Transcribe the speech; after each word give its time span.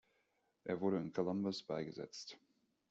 Er 0.63 0.81
wurde 0.81 0.97
in 0.97 1.13
Columbus 1.13 1.61
beigesetzt. 1.61 2.35